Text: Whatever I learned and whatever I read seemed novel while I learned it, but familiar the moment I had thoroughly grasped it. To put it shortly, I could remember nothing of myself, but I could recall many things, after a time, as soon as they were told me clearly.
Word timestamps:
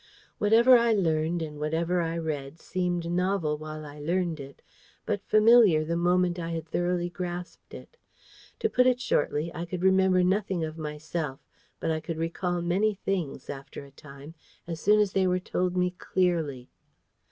Whatever 0.39 0.79
I 0.79 0.93
learned 0.93 1.43
and 1.43 1.59
whatever 1.59 2.01
I 2.01 2.17
read 2.17 2.59
seemed 2.59 3.11
novel 3.11 3.55
while 3.59 3.85
I 3.85 3.99
learned 3.99 4.39
it, 4.39 4.63
but 5.05 5.21
familiar 5.27 5.85
the 5.85 5.95
moment 5.95 6.39
I 6.39 6.49
had 6.49 6.67
thoroughly 6.67 7.07
grasped 7.07 7.75
it. 7.75 7.97
To 8.57 8.67
put 8.67 8.87
it 8.87 8.99
shortly, 8.99 9.51
I 9.53 9.65
could 9.65 9.83
remember 9.83 10.23
nothing 10.23 10.63
of 10.65 10.75
myself, 10.75 11.39
but 11.79 11.91
I 11.91 11.99
could 11.99 12.17
recall 12.17 12.63
many 12.63 12.95
things, 12.95 13.47
after 13.47 13.83
a 13.85 13.91
time, 13.91 14.33
as 14.65 14.79
soon 14.79 14.99
as 14.99 15.11
they 15.13 15.27
were 15.27 15.37
told 15.37 15.77
me 15.77 15.91
clearly. 15.91 16.71